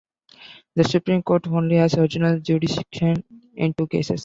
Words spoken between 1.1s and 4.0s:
Court only has original jurisdiction in two